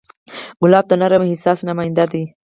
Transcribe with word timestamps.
ګلاب 0.61 0.85
د 0.87 0.91
نرم 1.01 1.21
احساس 1.27 1.59
نماینده 1.69 2.05
دی. 2.11 2.23